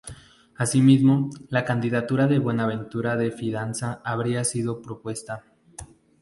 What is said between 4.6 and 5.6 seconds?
propuesta.